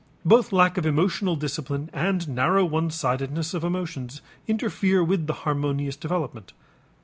Both 0.25 0.51
lack 0.51 0.79
of 0.79 0.85
emotional 0.87 1.35
discipline 1.35 1.91
and 1.93 2.27
narrow 2.27 2.65
one 2.65 2.89
sidedness 2.89 3.53
of 3.53 3.63
emotions 3.63 4.23
interfere 4.47 5.03
with 5.03 5.27
the 5.27 5.33
harmonious 5.45 5.95
development. 5.95 6.53